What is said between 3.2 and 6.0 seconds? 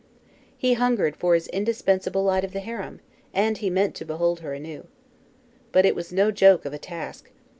and he meant to behold her anew. But it